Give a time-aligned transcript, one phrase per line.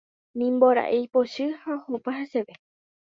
[0.37, 2.53] Nimbora'e ipochy ha ohopa heseve.